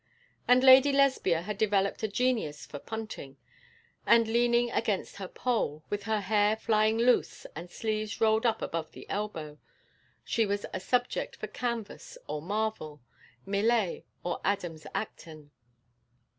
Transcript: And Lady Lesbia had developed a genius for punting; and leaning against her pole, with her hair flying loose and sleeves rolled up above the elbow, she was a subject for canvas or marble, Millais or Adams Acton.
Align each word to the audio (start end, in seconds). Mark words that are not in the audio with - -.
And 0.47 0.63
Lady 0.63 0.91
Lesbia 0.91 1.43
had 1.43 1.59
developed 1.59 2.01
a 2.01 2.07
genius 2.07 2.65
for 2.65 2.79
punting; 2.79 3.37
and 4.03 4.27
leaning 4.27 4.71
against 4.71 5.17
her 5.17 5.27
pole, 5.27 5.83
with 5.91 6.01
her 6.05 6.21
hair 6.21 6.55
flying 6.55 6.97
loose 6.97 7.45
and 7.55 7.69
sleeves 7.69 8.19
rolled 8.19 8.43
up 8.43 8.63
above 8.63 8.93
the 8.93 9.07
elbow, 9.11 9.59
she 10.23 10.43
was 10.43 10.65
a 10.73 10.79
subject 10.79 11.35
for 11.35 11.45
canvas 11.45 12.17
or 12.27 12.41
marble, 12.41 13.03
Millais 13.45 14.03
or 14.23 14.41
Adams 14.43 14.87
Acton. 14.95 15.51